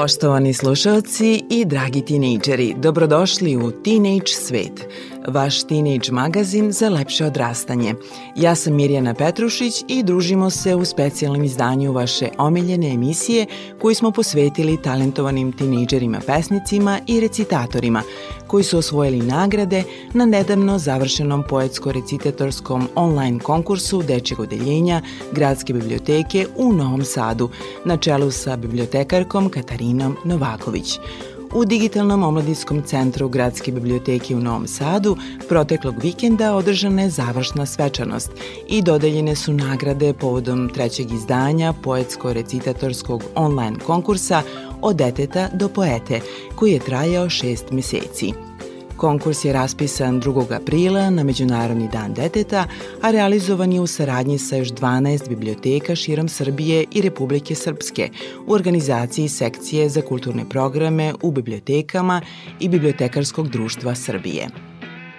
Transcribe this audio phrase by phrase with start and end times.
[0.00, 4.86] Poštovani slušalci i dragi tinejdžeri, dobrodošli u Teenage svet,
[5.28, 7.94] vaš teenage magazin za lepše odrastanje.
[8.36, 13.46] Ja sam Mirjana Petrušić i družimo se u specijalnom izdanju vaše omiljene emisije
[13.80, 18.02] koju smo posvetili talentovanim tinejdžerima pesnicima i recitatorima
[18.46, 19.82] koji su osvojili nagrade
[20.12, 25.02] na nedavno završenom poetsko-recitatorskom online konkursu Dečjeg odeljenja
[25.32, 27.48] Gradske biblioteke u Novom Sadu
[27.84, 30.98] na čelu sa bibliotekarkom Katarinom Novaković.
[31.54, 35.16] U Digitalnom omladinskom centru Gradske biblioteke u Novom Sadu
[35.48, 38.30] proteklog vikenda održana je završna svečanost
[38.68, 44.42] i dodeljene su nagrade povodom trećeg izdanja poetsko-recitatorskog online konkursa
[44.82, 46.20] od deteta do poete,
[46.54, 48.49] koji je trajao šest meseci.
[49.00, 50.54] Konkurs je raspisan 2.
[50.54, 52.64] aprila na Međunarodni dan deteta,
[53.02, 58.08] a realizovan je u saradnji sa još 12 biblioteka širom Srbije i Republike Srpske
[58.46, 62.20] u organizaciji sekcije za kulturne programe u bibliotekama
[62.60, 64.48] i Bibliotekarskog društva Srbije.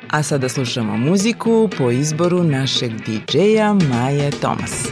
[0.10, 4.88] A sada slušamo muziku po izboru našeg DJ-a Maje Tomas.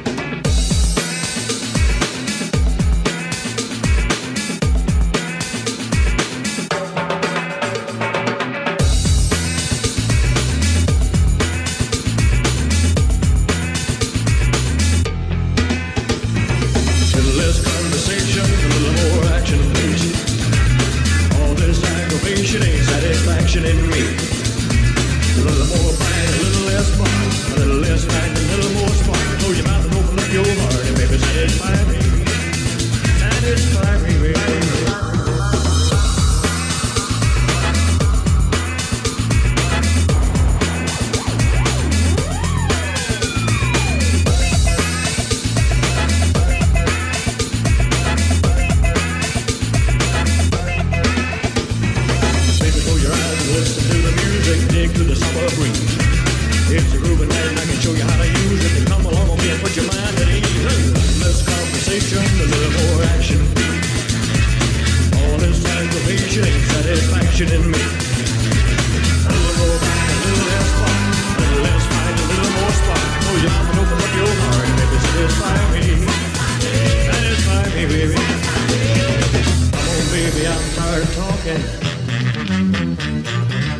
[81.43, 81.61] Tired.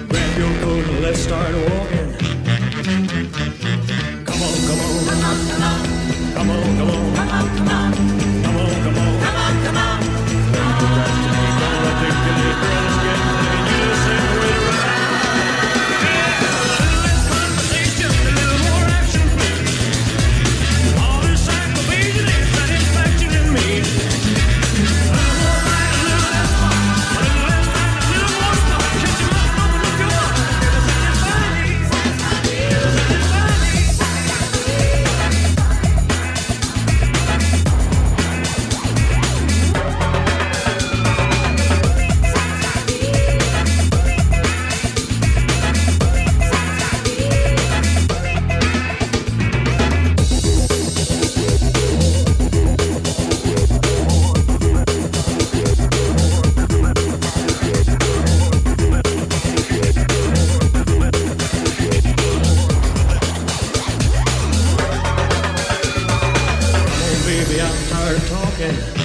[0.10, 1.99] Grab your coat and let's start walking.
[68.28, 68.99] talking.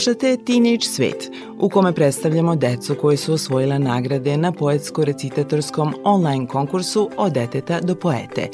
[0.00, 7.10] Slušate Teenage Svet, u kome predstavljamo decu koje su osvojila nagrade na poetsko-recitatorskom online konkursu
[7.16, 8.48] od deteta do poete.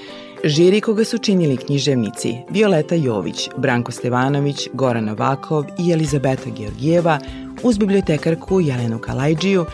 [0.44, 7.18] Žiri koga su činili književnici Violeta Jović, Branko Stevanović, Gorana Vakov i Elizabeta Georgijeva,
[7.62, 9.66] uz bibliotekarku Jelenu Kalajđiju,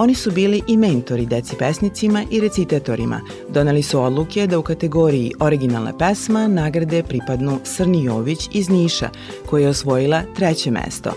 [0.00, 3.20] Oni su bili i mentori deci pesnicima i recitatorima.
[3.48, 9.10] Doneli su odluke da u kategoriji originalna pesma nagrade pripadnu Srni Jović iz Niša,
[9.46, 11.10] koja je osvojila treće mesto.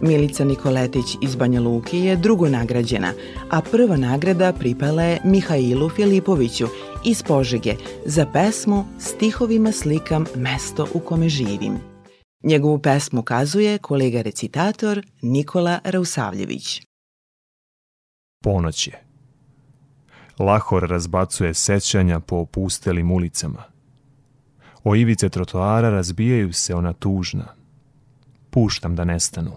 [0.00, 3.12] Milica Nikoletić iz Banja Luki je drugo nagrađena,
[3.50, 6.66] a prva nagrada pripala je Mihailu Filipoviću
[7.04, 11.78] iz Požege za pesmu Stihovima slikam mesto u kome živim.
[12.42, 16.82] Njegovu pesmu kazuje kolega recitator Nikola Rausavljević.
[18.44, 19.02] Ponoć je.
[20.38, 23.62] Lahor razbacuje sećanja po opustelim ulicama.
[24.84, 27.44] O ivice trotoara razbijaju se ona tužna.
[28.50, 29.56] Puštam da nestanu.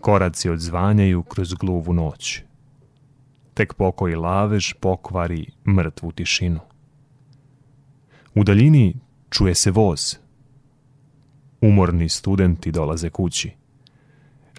[0.00, 2.42] Koraci odzvanjaju kroz gluvu noć.
[3.54, 6.60] Tek pokoji lavež pokvari mrtvu tišinu.
[8.34, 10.16] U daljini čuje se voz.
[11.60, 13.65] Umorni studenti dolaze kući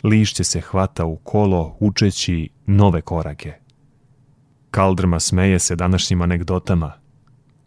[0.03, 3.53] lišće se hvata u kolo učeći nove korake.
[4.71, 6.93] Kaldrma smeje se današnjim anegdotama,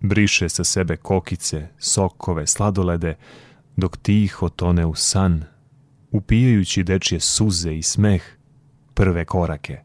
[0.01, 3.17] briše sa sebe kokice, sokove, sladolede,
[3.77, 5.45] dok tiho tone u san,
[6.11, 8.23] upijajući dečje suze i smeh
[8.95, 9.79] prve korake.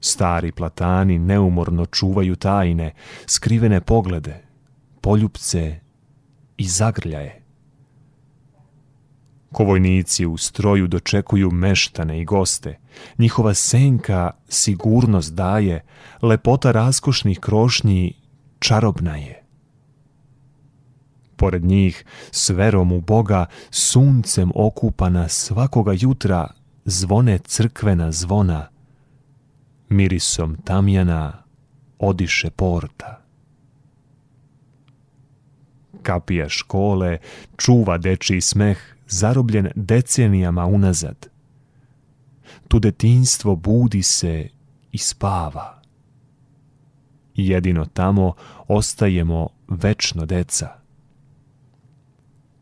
[0.00, 2.94] Stari platani neumorno čuvaju tajne,
[3.26, 4.44] skrivene poglede,
[5.00, 5.80] poljupce
[6.56, 7.43] i zagrljaje.
[9.54, 12.78] Ko vojnici u stroju dočekuju meštane i goste,
[13.18, 15.84] njihova senka sigurnost daje,
[16.22, 18.14] lepota raskošnih krošnji
[18.58, 19.42] čarobna je.
[21.36, 26.50] Pored njih, s verom u Boga, suncem okupana svakoga jutra
[26.84, 28.68] zvone crkvena zvona,
[29.88, 31.42] mirisom tamjana
[31.98, 33.20] odiše porta.
[36.02, 37.18] Kapija škole
[37.56, 41.26] čuva dečiji smeh, zarobljen decenijama unazad.
[42.68, 44.48] Tu detinjstvo budi se
[44.92, 45.82] i spava.
[47.34, 48.34] Jedino tamo
[48.68, 50.68] ostajemo večno deca.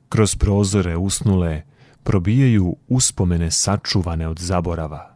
[0.08, 1.62] Kroz prozore usnule
[2.02, 5.14] probijaju uspomene sačuvane od zaborava.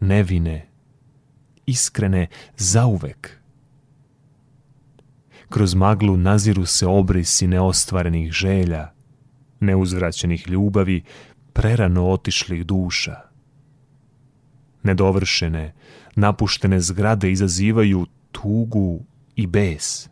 [0.00, 0.68] Nevine,
[1.66, 2.26] iskrene
[2.56, 3.40] zauvek.
[5.48, 8.92] Kroz maglu naziru se obrisi neostvarenih želja,
[9.60, 11.02] neuzvraćenih ljubavi,
[11.52, 13.16] prerano otišlih duša.
[14.82, 15.74] Nedovršene,
[16.16, 19.00] napuštene zgrade izazivaju tugu
[19.36, 20.08] i bes.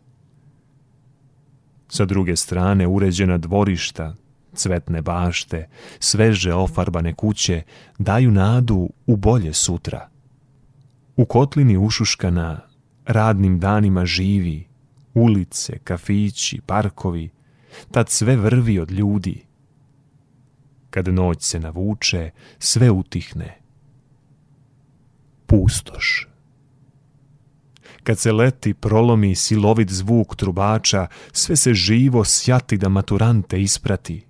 [1.87, 4.15] Sa druge strane uređena dvorišta,
[4.53, 5.67] cvetne bašte,
[5.99, 7.61] sveže ofarbane kuće
[7.97, 10.09] daju nadu u bolje sutra.
[11.15, 12.59] U kotlini ušuškana
[13.05, 14.67] radnim danima živi,
[15.13, 17.29] ulice, kafići, parkovi,
[17.91, 19.45] tad sve vrvi od ljudi.
[20.89, 23.57] Kad noć se navuče, sve utihne.
[25.45, 26.27] Pustoš.
[28.03, 34.25] Kad se leti prolomi silovit zvuk trubača, sve se živo sjati da maturante isprati.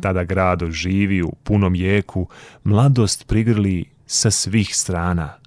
[0.00, 2.28] Tada grado živi u punom jeku,
[2.64, 5.38] mladost prigrli sa svih strana.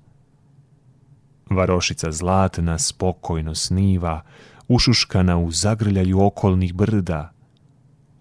[1.50, 4.22] Varošica zlatna spokojno sniva,
[4.68, 7.32] ušuškana u zagrljaju okolnih brda,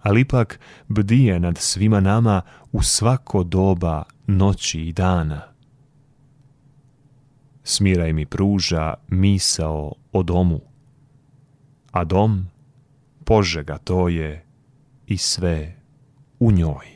[0.03, 5.43] ali ipak bdije nad svima nama u svako doba noći i dana.
[7.65, 10.61] Smiraj mi pruža misao o domu,
[11.91, 12.47] a dom,
[13.25, 14.45] požega to je
[15.07, 15.77] i sve
[16.39, 16.94] u njoj.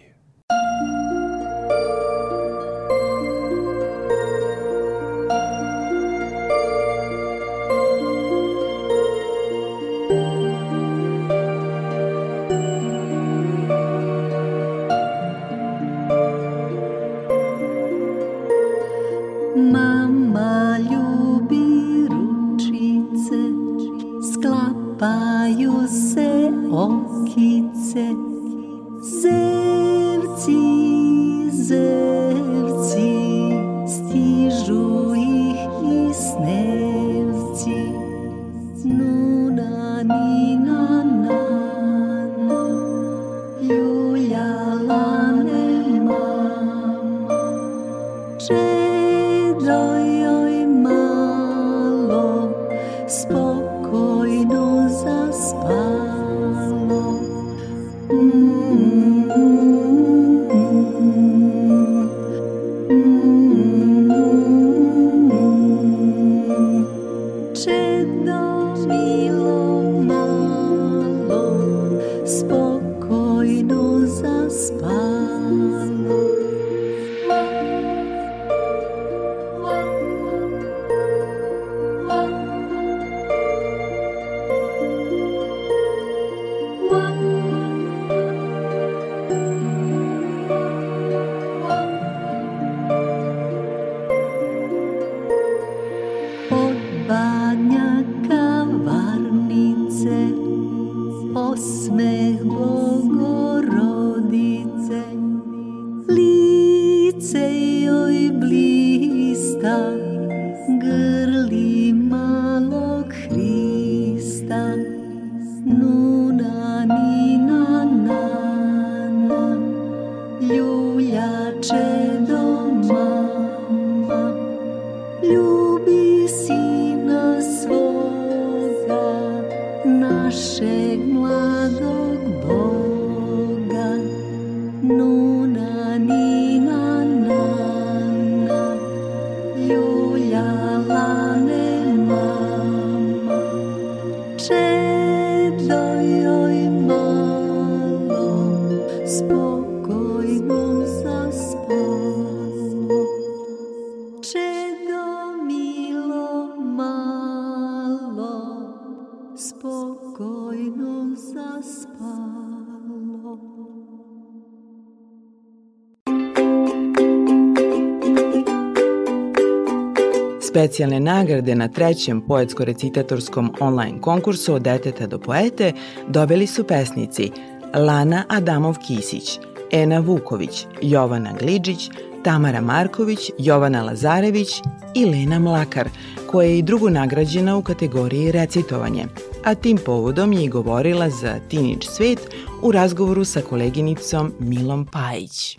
[170.68, 175.72] Specijalne nagrade na trećem poetsko-recitatorskom online konkursu od deteta do poete
[176.08, 177.30] dobili su pesnici
[177.74, 179.38] Lana Adamov-Kisić,
[179.70, 181.90] Ena Vuković, Jovana Gliđić,
[182.24, 184.48] Tamara Marković, Jovana Lazarević
[184.94, 185.88] i Lena Mlakar,
[186.26, 189.04] koja je i drugo nagrađena u kategoriji recitovanje,
[189.44, 192.20] a tim povodom je i govorila za Teenage svet
[192.62, 195.58] u razgovoru sa koleginicom Milom Pajić.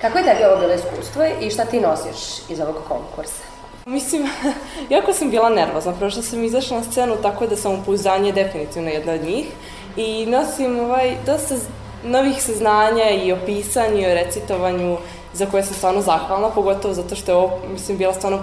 [0.00, 3.49] Kako je tebi ovo bilo iskustvo i šta ti nosiš iz ovog konkursa?
[3.86, 4.28] Mislim,
[4.96, 8.88] jako sam bila nervozna, prvo što sam izašla na scenu tako da sam upouzdanje definitivno
[8.90, 9.46] jedna od njih
[9.96, 11.54] i nosim ovaj, dosta
[12.04, 14.96] novih saznanja i o pisanju i o recitovanju
[15.32, 18.38] za koje sam stvarno zahvalna, pogotovo zato što je ovo, mislim, bila stvarno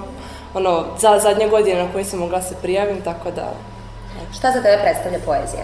[0.53, 3.53] ono, za zadnja godina na kojoj sam mogla se prijavim, tako da
[4.37, 5.63] Šta za tebe predstavlja poezija?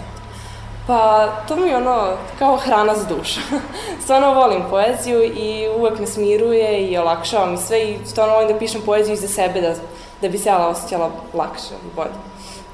[0.88, 3.40] Pa, to mi je ono, kao hrana za dušu.
[4.04, 8.60] stvarno volim poeziju i uvek me smiruje i olakšava mi sve i stvarno volim da
[8.60, 9.74] pišem poeziju i za sebe da,
[10.22, 12.12] da bi se ja osjećala lakše i bolje.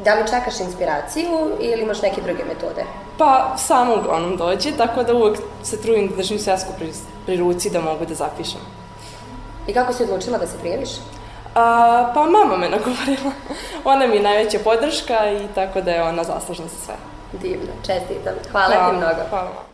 [0.03, 2.85] Da li čekaš inspiraciju ili imaš neke druge metode?
[3.17, 6.91] Pa, samo uglavnom dođe, tako da uvek se trudim da držim svesku pri,
[7.25, 8.61] pri ruci da mogu da zapišem.
[9.67, 10.89] I kako si odlučila da se prijaviš?
[11.55, 13.31] A, pa mama me nagovorila.
[13.93, 16.95] ona mi je najveća podrška i tako da je ona zaslužna za sve.
[17.33, 18.33] Divno, čestitam.
[18.51, 19.29] Hvala, ti mnogo.
[19.29, 19.68] Hvala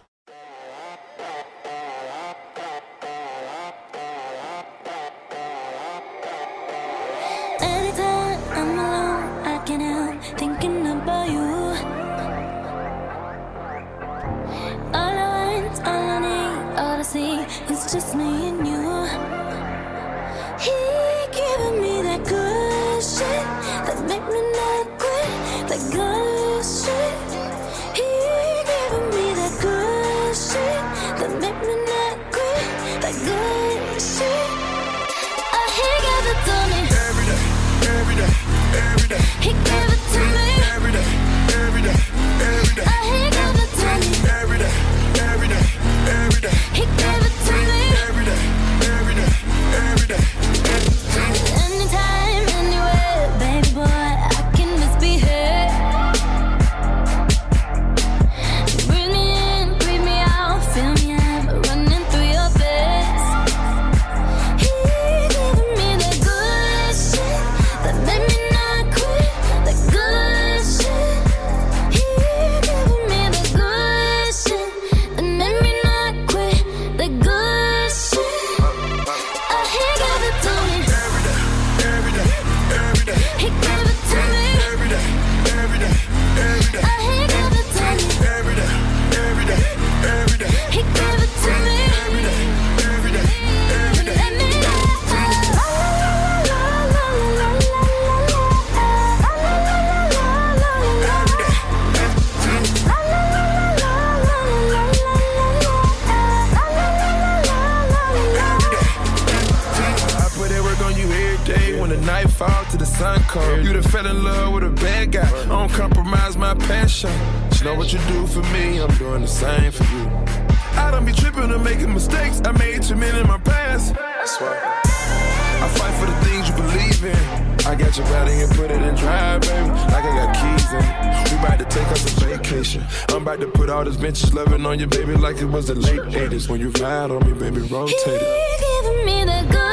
[132.65, 132.83] a vacation.
[133.09, 135.75] I'm about to put all this benches loving on you, baby, like it was the
[135.75, 136.49] late 80s.
[136.49, 138.83] When you ride on me, baby, rotate it.
[138.83, 139.64] Giving me the good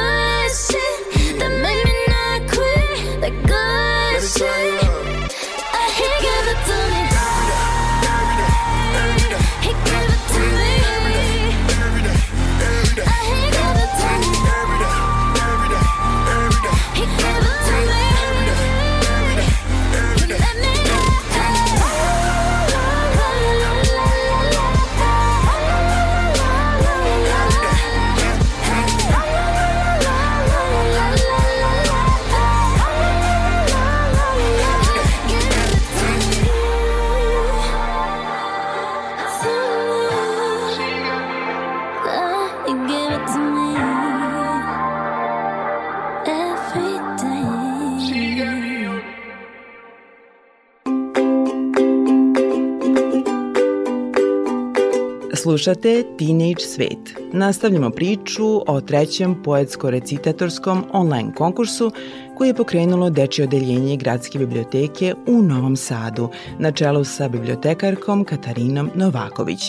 [55.53, 57.13] Slušate Teenage Svet.
[57.33, 61.91] Nastavljamo priču o trećem poetsko-recitatorskom online konkursu
[62.37, 68.89] koji je pokrenulo Dečje odeljenje Gradske biblioteke u Novom Sadu na čelu sa bibliotekarkom Katarinom
[68.95, 69.59] Novaković.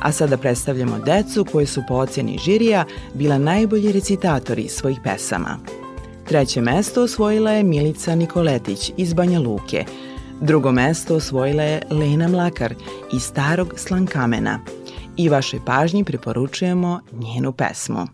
[0.00, 5.58] A sada predstavljamo decu koji su po ocjeni žirija bila najbolji recitatori svojih pesama.
[6.28, 9.84] Treće mesto osvojila je Milica Nikoletić iz Banja Luke.
[10.40, 12.74] Drugo mesto osvojila je Lena Mlakar
[13.12, 14.60] iz Starog Slankamena.
[15.16, 18.06] I vašoj pažnji preporučujemo njenu pesmu.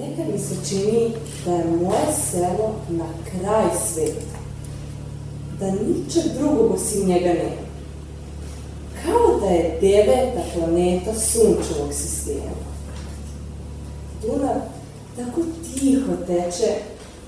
[0.00, 1.10] Nekad mi se čini
[1.44, 4.38] da je moje selo na kraj sveta.
[5.60, 7.64] Da ničeg drugog osim njega nema.
[9.04, 12.54] Kao da je deveta planeta sunčevog sistema.
[14.22, 14.60] Dunav
[15.16, 16.74] tako tiho teče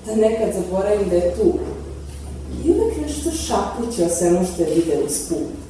[0.05, 1.53] da nekad zaboravim da je tu.
[2.65, 5.66] I uvek nešto šapuće o svemu što je video uz put.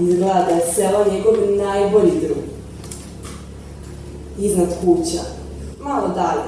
[0.00, 1.34] Izgleda da je selo njegov
[1.66, 2.44] najbolji drug.
[4.38, 5.20] Iznad kuća,
[5.80, 6.42] malo dalje,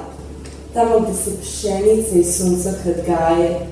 [0.74, 3.66] tamo gde se pšenica i suncokret gaje,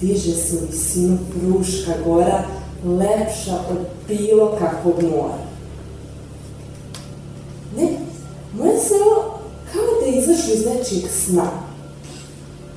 [0.00, 2.44] diže se u visinu Fruška gora,
[2.84, 5.38] lepša od bilo kakvog mora.
[7.76, 7.88] Ne,
[8.58, 9.38] moje selo
[9.72, 11.50] kao da je izašlo iz nečijeg sna.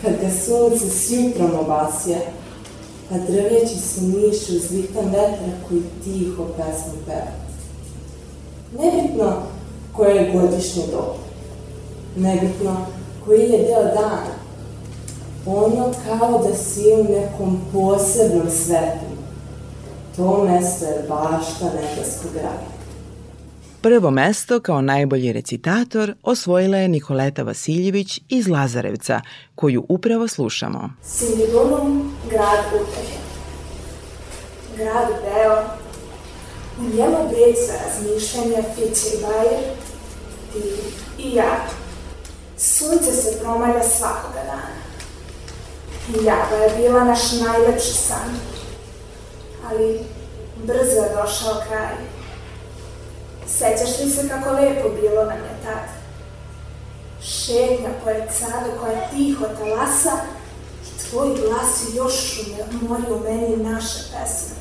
[0.01, 2.17] Kad ga sunce s jutrom obasja,
[3.11, 7.31] a drveći se miše uz vitan vetra koji tiho pesmu peva.
[8.79, 9.33] Nebitno
[9.93, 11.15] koje je godišnje doba,
[12.15, 12.85] nebitno
[13.25, 14.35] koji je deo dana,
[15.45, 19.05] ono kao da si u nekom posebnom svetu.
[20.15, 22.74] To mesto je bašta nebeskog raja.
[23.85, 29.21] Prvo mesto kao najbolji recitator osvojila je Nikoleta Vasiljević iz Lazarevca,
[29.55, 30.89] koju upravo slušamo.
[31.03, 33.17] Sindidunum grad utehe.
[34.77, 35.63] Grad beo,
[36.79, 39.61] u njemu brica razmišljanja Fiće i Bajer,
[40.53, 40.59] ti
[41.23, 41.67] i ja.
[42.57, 44.75] Sunce se promalja svakoga dana.
[46.25, 48.35] Java je bila naš najlepši san,
[49.69, 49.99] ali
[50.63, 52.14] brzo je došao kraj.
[53.47, 55.89] Sećaš li se kako lepo bilo nam je tad?
[57.23, 60.11] Šetnja pored sadu koja tiho talasa
[60.83, 62.39] i tvoj glas još
[62.81, 64.55] mori u meni naše pesme.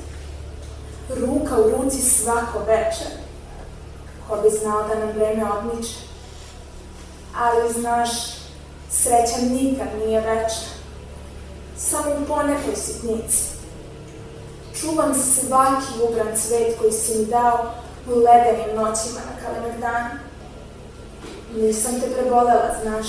[1.09, 3.07] Ruka u ruci svako večer.
[4.29, 5.95] Ko bi znao da nam vreme odmiče.
[7.37, 8.11] Ali znaš,
[8.91, 10.69] sreća nikad nije večna.
[11.79, 13.43] Samo u ponekoj sitnici.
[14.81, 20.11] Čuvam svaki ubran cvet koji si mi dao ledenim noćima na Kalemegdanu.
[21.57, 23.07] Nisam te prebolela, znaš.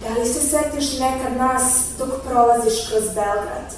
[0.00, 1.62] Da li se setiš nekad nas
[1.98, 3.74] dok prolaziš kroz Belgrad?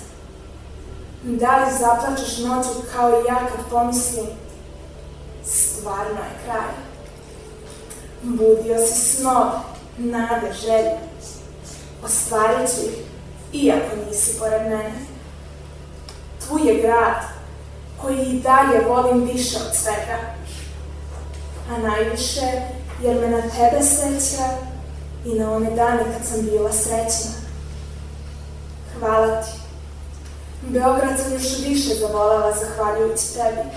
[1.22, 4.26] Da li zaplačeš noću kao i ja kad pomislim
[5.44, 6.72] stvarno je kraj?
[8.22, 9.50] Budio si snove,
[9.98, 10.98] nade, želje.
[12.04, 12.98] Ostvarit ću ih,
[13.52, 15.06] iako nisi pored mene.
[16.48, 17.38] Tu je grad
[18.02, 20.18] koji i dalje volim više od svega.
[21.70, 22.62] A najviše
[23.02, 24.44] jer me na tebe seća
[25.24, 27.30] i na one dane kad sam bila srećna.
[28.98, 29.50] Hvala ti.
[30.62, 33.68] Beograd sam još više zavolela zahvaljujući tebi.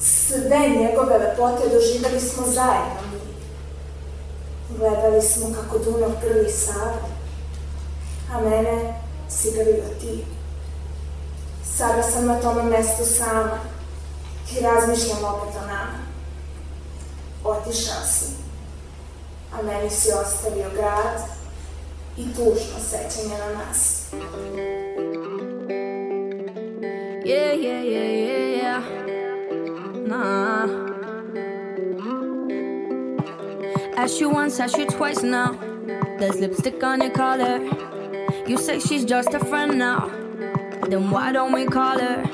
[0.00, 3.18] Sve njegove lepote doživeli smo zajedno mi.
[4.78, 6.98] Gledali smo kako Dunav grli Savu,
[8.32, 8.94] a mene
[9.28, 9.64] si ga
[10.00, 10.24] ti.
[11.76, 13.58] Sada sam na tome mestu sama
[14.52, 15.98] i razmišljam opet o nama.
[17.44, 18.26] Otišao si,
[19.52, 21.22] a meni si ostavio grad
[22.16, 24.02] i tužno sećanje na nas.
[27.24, 28.82] Yeah, yeah, yeah, yeah, yeah.
[30.06, 30.68] Nah.
[33.96, 35.54] Asked you once, asked you twice now.
[36.18, 37.60] There's lipstick on your collar.
[38.46, 40.21] You say she's just a friend now.
[40.88, 42.24] Then why don't we call her?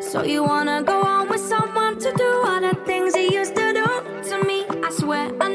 [0.00, 3.72] So you wanna go on with someone to do all the things he used to
[3.72, 3.84] do
[4.30, 4.64] to me?
[4.82, 5.49] I swear I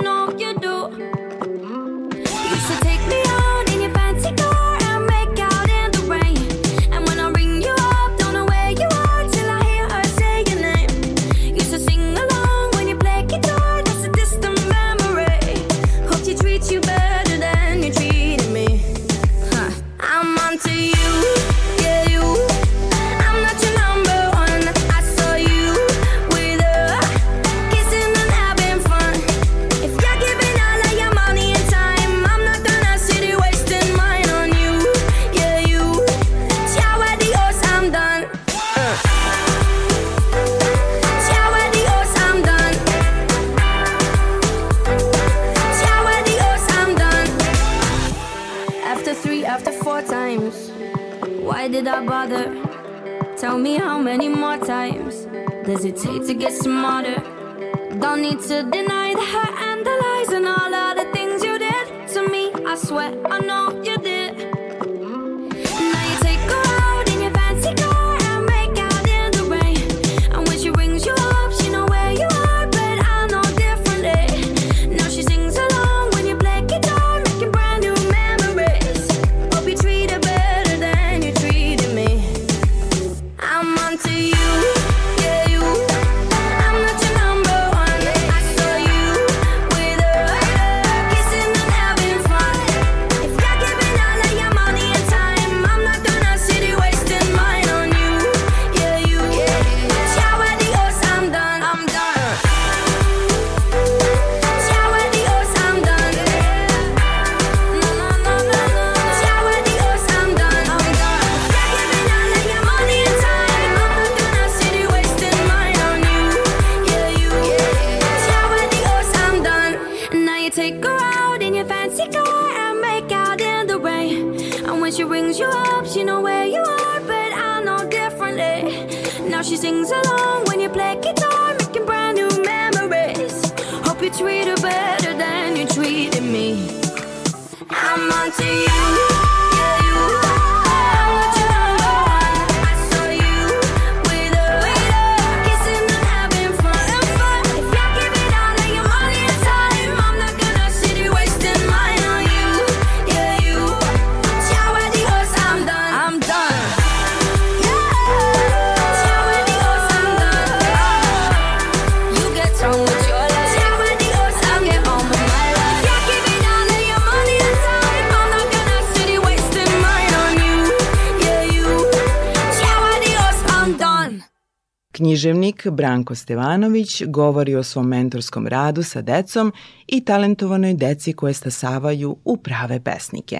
[174.95, 179.53] Književnik Branko Stevanović govori o svom mentorskom radu sa decom
[179.87, 183.37] i talentovanoj deci koje stasavaju u prave pesnike.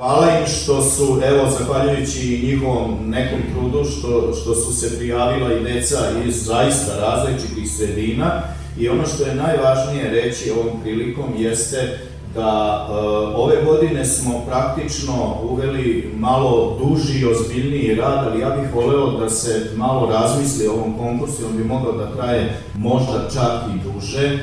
[0.00, 5.64] Hvala im što su, evo, zahvaljujući njihovom nekom trudu, što, što su se prijavila i
[5.64, 8.42] deca iz zaista različitih sredina
[8.78, 11.98] i ono što je najvažnije reći ovom prilikom jeste
[12.36, 12.92] da e,
[13.36, 19.30] ove godine smo praktično uveli malo duži i ozbiljniji rad, ali ja bih voleo da
[19.30, 24.26] se malo razmisli o ovom konkursu, on bi mogao da traje možda čak i duže,
[24.26, 24.38] e,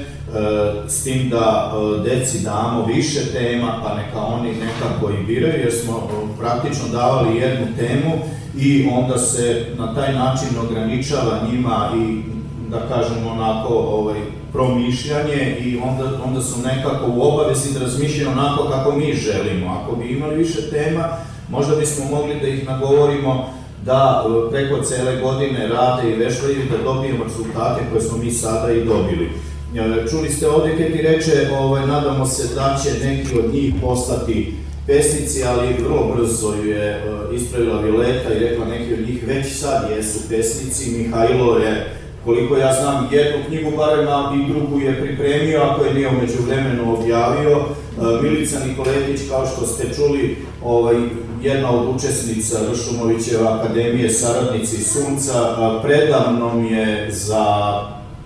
[0.88, 5.74] s tim da e, deci damo više tema, pa neka oni nekako i biraju, jer
[5.74, 8.12] smo e, praktično davali jednu temu
[8.58, 12.22] i onda se na taj način ograničava njima i
[12.70, 14.20] da kažem onako ovaj,
[14.54, 19.82] promišljanje i onda, onda su nekako u obavezi da razmišljaju onako kako mi želimo.
[19.82, 21.08] Ako bi imali više tema,
[21.50, 23.50] možda bismo mogli da ih nagovorimo
[23.86, 28.32] da e, preko cele godine rade i veštaju i da dobijemo rezultate koje smo mi
[28.32, 29.30] sada i dobili.
[29.76, 33.74] E, Čuli ste ovde kad ti reče, ovaj, nadamo se da će neki od njih
[33.82, 34.54] postati
[34.88, 37.02] pesnici, ali vrlo brzo ju je e,
[37.36, 40.92] ispravila Violeta i rekla neki od njih već sad jesu pesnici.
[40.92, 45.94] Mihajlo je koliko ja znam, jednu knjigu barem, a i drugu je pripremio, ako je
[45.94, 47.58] nije umeđu vremenu objavio.
[47.58, 50.96] E, Milica Nikoletić, kao što ste čuli, ovaj,
[51.42, 57.74] jedna od učesnica Ršumovićeve akademije Saradnici Sunca, a, predavnom je za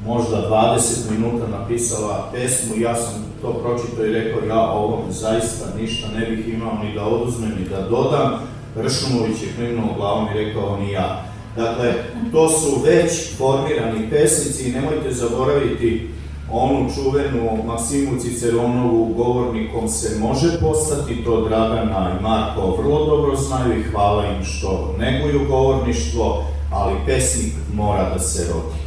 [0.05, 6.07] možda 20 minuta napisala pesmu, ja sam to pročito i rekao, ja ovom zaista ništa
[6.19, 8.33] ne bih imao ni da oduzmem ni da dodam.
[8.83, 11.25] Ršumović je klimnuo glavom i rekao, ni ja.
[11.58, 11.93] Dakle,
[12.32, 16.10] to su već formirani pesnici i nemojte zaboraviti
[16.52, 23.80] onu čuvenu Maksimu Ciceronovu govornikom se može postati, to Dragana i Marko vrlo dobro znaju
[23.80, 28.78] i hvala im što neguju govorništvo, ali pesnik mora da se rodi.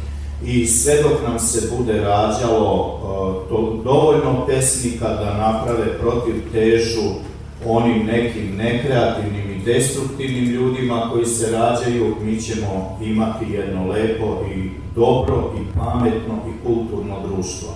[0.45, 7.09] I sve dok nam se bude rađalo uh, to dovoljno pesnika da naprave protiv težu
[7.65, 15.53] onim nekim nekreativnim destruktivnim ljudima koji se rađaju, mi ćemo imati jedno lepo i dobro
[15.61, 17.69] i pametno i kulturno društvo.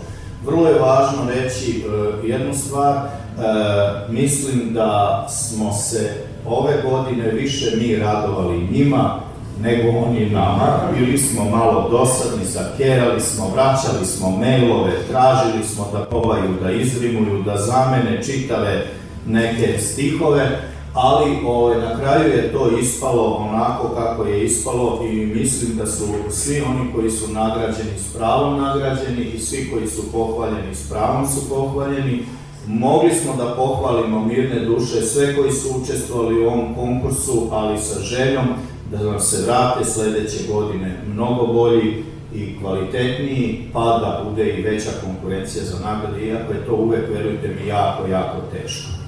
[0.46, 6.14] Vrlo je važno reći uh, jednu stvar, uh, mislim da smo se
[6.46, 9.20] ove godine više mi radovali njima
[9.62, 16.00] nego oni nama, bili smo malo dosadni, zakerali smo, vraćali smo mailove, tražili smo da
[16.00, 18.86] povaju, da izrimuju, da zamene čitave
[19.28, 20.60] neke stihove,
[20.96, 26.04] ali ovaj, na kraju je to ispalo onako kako je ispalo i mislim da su
[26.30, 31.28] svi oni koji su nagrađeni s pravom nagrađeni i svi koji su pohvaljeni s pravom
[31.28, 32.26] su pohvaljeni.
[32.68, 38.00] Mogli smo da pohvalimo mirne duše sve koji su učestvovali u ovom konkursu, ali sa
[38.00, 38.46] željom
[38.92, 42.04] da nam se vrate sledeće godine mnogo bolji
[42.36, 47.48] i kvalitetniji, pa da bude i veća konkurencija za nagrade, iako je to uvek, verujte
[47.48, 49.05] mi, jako, jako teško.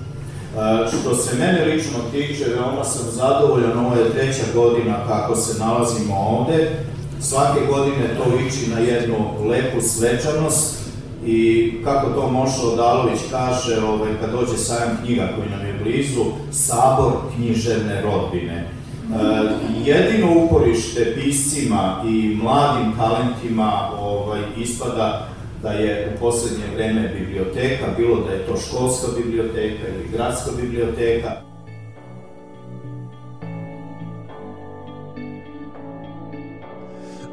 [0.87, 6.15] Što se mene lično tiče, veoma sam zadovoljan, ovo je treća godina kako se nalazimo
[6.15, 6.71] ovde.
[7.19, 9.15] Svake godine to liči na jednu
[9.49, 10.77] lepu svečanost
[11.25, 16.23] i kako to Mošo Odalović kaže, ovaj, kad dođe sajam knjiga koji nam je blizu,
[16.51, 18.53] sabor književne rodbine.
[18.53, 18.69] E,
[19.85, 25.27] jedino uporište piscima i mladim talentima ovaj, ispada
[25.61, 31.31] da je u poslednje vreme biblioteka, bilo da je to školska biblioteka ili gradska biblioteka.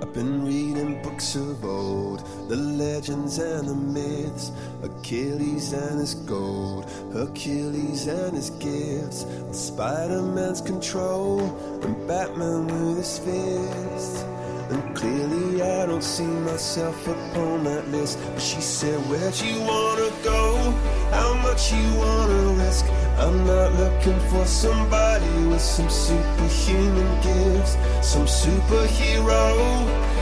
[0.03, 6.85] I've been reading books of old, the legends and the myths, Achilles and his gold,
[7.13, 11.41] Hercules and his gifts, Spider Man's control,
[11.83, 14.34] and Batman with his fists.
[14.71, 18.19] And clearly, I don't see myself upon that list.
[18.33, 20.73] But she said, Where'd you wanna go?
[21.11, 22.87] How much you wanna risk?
[23.19, 29.45] I'm not looking for somebody with some superhuman gifts, some superhero,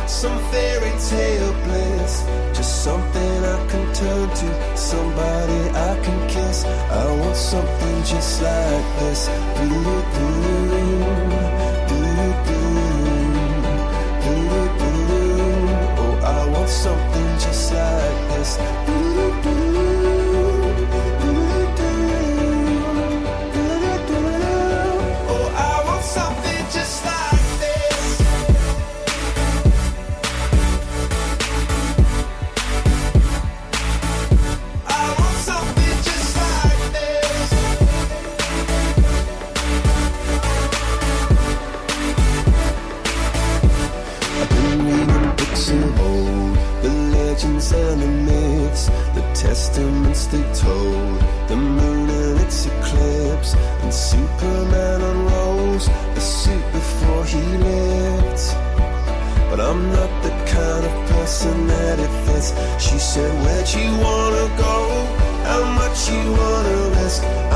[0.08, 2.24] some fairy tale bliss.
[2.52, 6.64] Just something I can turn to, somebody I can kiss.
[6.64, 9.28] I want something just like this.
[16.82, 19.01] Something just like this.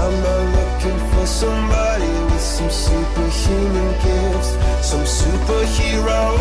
[0.06, 4.50] I'm not looking for somebody with some superhuman gifts,
[4.86, 6.38] some superhero,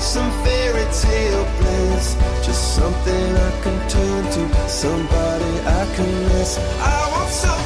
[0.00, 2.16] some fairy tale bliss.
[2.44, 6.58] Just something I can turn to, somebody I can miss.
[6.58, 7.57] I want something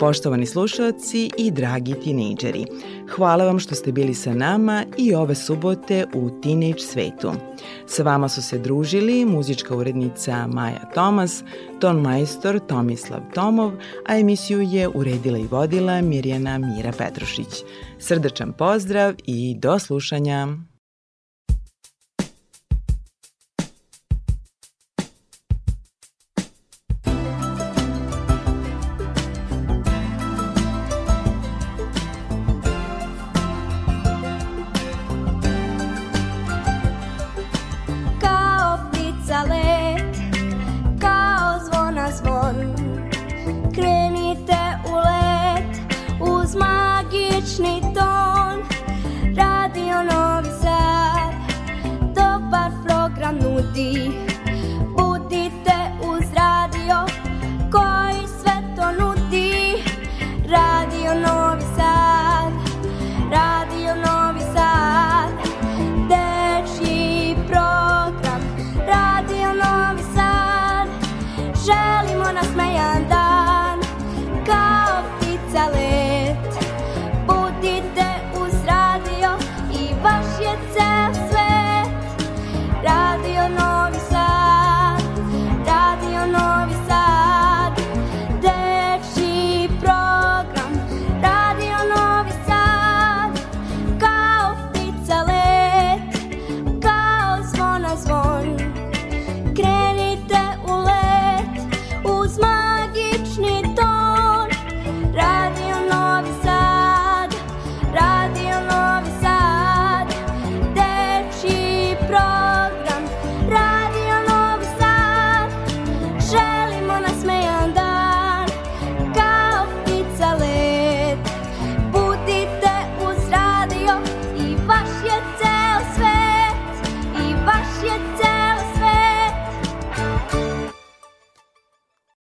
[0.00, 2.66] Poštovani slušalci i dragi tinejdžeri,
[3.16, 7.32] hvala vam što ste bili sa nama i ove subote u Teenage svetu.
[7.86, 11.42] Sa vama su se družili muzička urednica Maja Tomas,
[11.80, 13.72] ton majstor Tomislav Tomov,
[14.06, 17.62] a emisiju je uredila i vodila Mirjana Mira Petrušić.
[17.98, 20.69] Srdačan pozdrav i do slušanja!